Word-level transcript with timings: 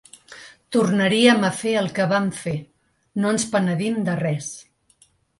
Tornaríem 0.75 1.43
a 1.49 1.49
fer 1.57 1.73
el 1.81 1.89
que 1.99 2.07
vam 2.13 2.31
fer, 2.37 2.53
no 3.25 3.33
ens 3.33 3.45
penedim 3.51 3.99
de 4.09 4.15
res. 4.23 4.49